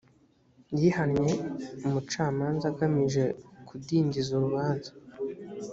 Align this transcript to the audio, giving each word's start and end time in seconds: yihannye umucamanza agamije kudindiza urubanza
yihannye 0.79 1.31
umucamanza 1.85 2.65
agamije 2.71 3.23
kudindiza 3.67 4.29
urubanza 4.35 4.91